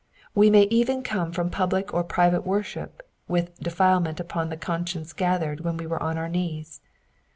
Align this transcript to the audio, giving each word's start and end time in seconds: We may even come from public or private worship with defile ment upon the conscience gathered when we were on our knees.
We 0.33 0.49
may 0.49 0.63
even 0.71 1.03
come 1.03 1.31
from 1.31 1.51
public 1.51 1.93
or 1.93 2.03
private 2.03 2.43
worship 2.43 3.07
with 3.27 3.59
defile 3.59 3.99
ment 3.99 4.19
upon 4.19 4.49
the 4.49 4.57
conscience 4.57 5.13
gathered 5.13 5.59
when 5.59 5.77
we 5.77 5.85
were 5.85 6.01
on 6.01 6.17
our 6.17 6.27
knees. 6.27 6.81